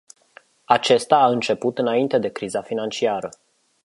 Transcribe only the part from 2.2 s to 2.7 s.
criza